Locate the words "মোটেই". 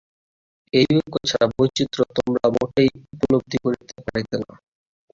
2.55-2.89